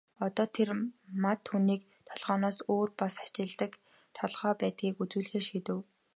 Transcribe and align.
Одоо 0.25 0.45
тэрээр 0.55 0.79
Мад 1.23 1.39
түүний 1.47 1.79
толгойноос 2.07 2.57
өөр 2.73 2.89
бас 3.01 3.13
ажилладаг 3.23 3.71
толгой 4.17 4.53
байдгийг 4.61 4.95
үзүүлэхээр 5.03 5.45
шийдэв. 5.49 5.77